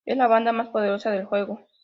Es 0.05 0.17
la 0.17 0.25
banda 0.27 0.51
más 0.51 0.69
poderosa 0.69 1.11
del 1.11 1.25
juego. 1.25 1.59